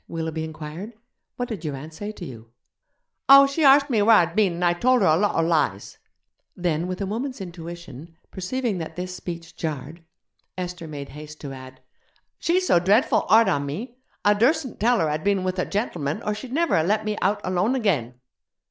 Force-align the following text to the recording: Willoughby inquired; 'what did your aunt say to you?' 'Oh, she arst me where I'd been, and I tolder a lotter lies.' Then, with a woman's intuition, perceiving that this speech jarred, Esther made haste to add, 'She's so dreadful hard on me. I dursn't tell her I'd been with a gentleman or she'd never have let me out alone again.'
Willoughby 0.07 0.43
inquired; 0.43 0.93
'what 1.35 1.47
did 1.47 1.63
your 1.63 1.75
aunt 1.75 1.93
say 1.93 2.11
to 2.11 2.25
you?' 2.25 2.49
'Oh, 3.29 3.45
she 3.45 3.63
arst 3.63 3.87
me 3.91 4.01
where 4.01 4.15
I'd 4.15 4.35
been, 4.35 4.53
and 4.53 4.65
I 4.65 4.73
tolder 4.73 5.05
a 5.05 5.15
lotter 5.15 5.47
lies.' 5.47 5.99
Then, 6.55 6.87
with 6.87 7.01
a 7.01 7.05
woman's 7.05 7.39
intuition, 7.39 8.15
perceiving 8.31 8.79
that 8.79 8.95
this 8.95 9.13
speech 9.15 9.55
jarred, 9.55 10.03
Esther 10.57 10.87
made 10.87 11.09
haste 11.09 11.39
to 11.41 11.53
add, 11.53 11.81
'She's 12.39 12.65
so 12.65 12.79
dreadful 12.79 13.27
hard 13.29 13.47
on 13.47 13.67
me. 13.67 13.99
I 14.25 14.33
dursn't 14.33 14.79
tell 14.79 14.97
her 15.01 15.07
I'd 15.07 15.23
been 15.23 15.43
with 15.43 15.59
a 15.59 15.65
gentleman 15.67 16.23
or 16.23 16.33
she'd 16.33 16.51
never 16.51 16.75
have 16.77 16.87
let 16.87 17.05
me 17.05 17.15
out 17.21 17.39
alone 17.43 17.75
again.' 17.75 18.15